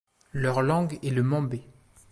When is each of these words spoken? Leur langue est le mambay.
Leur 0.33 0.63
langue 0.63 0.97
est 1.03 1.11
le 1.11 1.21
mambay. 1.21 1.61